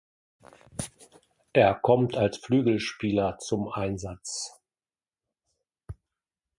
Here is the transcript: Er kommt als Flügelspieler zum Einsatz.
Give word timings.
Er 1.53 1.75
kommt 1.75 2.15
als 2.17 2.37
Flügelspieler 2.39 3.37
zum 3.37 3.67
Einsatz. 3.69 4.59